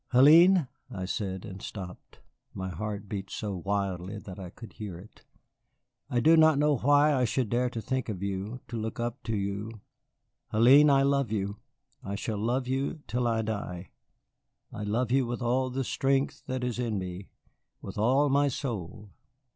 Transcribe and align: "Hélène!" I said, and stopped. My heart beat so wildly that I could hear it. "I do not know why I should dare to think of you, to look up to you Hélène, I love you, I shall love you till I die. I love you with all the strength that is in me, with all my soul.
"Hélène!" 0.13 0.67
I 0.89 1.05
said, 1.05 1.45
and 1.45 1.61
stopped. 1.61 2.21
My 2.55 2.69
heart 2.69 3.07
beat 3.07 3.29
so 3.29 3.55
wildly 3.55 4.17
that 4.17 4.39
I 4.39 4.49
could 4.49 4.73
hear 4.73 4.97
it. 4.97 5.25
"I 6.09 6.19
do 6.19 6.35
not 6.35 6.57
know 6.57 6.77
why 6.77 7.13
I 7.13 7.23
should 7.23 7.51
dare 7.51 7.69
to 7.69 7.81
think 7.83 8.09
of 8.09 8.23
you, 8.23 8.61
to 8.69 8.77
look 8.81 8.99
up 8.99 9.21
to 9.25 9.35
you 9.35 9.81
Hélène, 10.51 10.89
I 10.89 11.03
love 11.03 11.31
you, 11.31 11.57
I 12.03 12.15
shall 12.15 12.39
love 12.39 12.67
you 12.67 13.01
till 13.07 13.27
I 13.27 13.43
die. 13.43 13.91
I 14.73 14.81
love 14.85 15.11
you 15.11 15.27
with 15.27 15.43
all 15.43 15.69
the 15.69 15.83
strength 15.83 16.47
that 16.47 16.63
is 16.63 16.79
in 16.79 16.97
me, 16.97 17.29
with 17.79 17.99
all 17.99 18.27
my 18.27 18.47
soul. 18.47 19.11